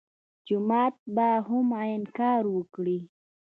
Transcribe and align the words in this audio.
جومات 0.47 0.95
به 1.15 1.27
هم 1.47 1.67
عین 1.81 2.03
کار 2.17 2.43
وکړي. 2.55 2.99